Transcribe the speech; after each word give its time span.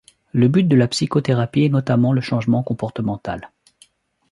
Le 0.31 0.47
but 0.47 0.63
de 0.63 0.75
la 0.75 0.87
psychothérapie 0.87 1.65
est 1.65 1.69
notamment 1.69 2.11
le 2.11 2.21
changement 2.21 2.63
comportemental. 2.63 3.51